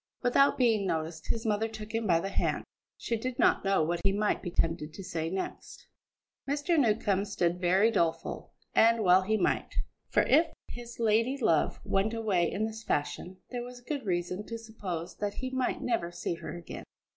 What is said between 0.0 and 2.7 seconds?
Without being noticed, his mother took him by the hand;